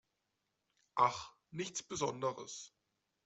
[0.95, 2.73] Ach, nichts Besonderes.